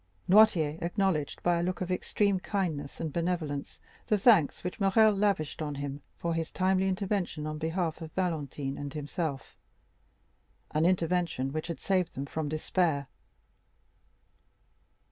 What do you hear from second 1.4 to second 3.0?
by a look of extreme kindness